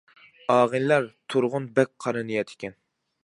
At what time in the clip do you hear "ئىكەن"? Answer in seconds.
2.57-2.75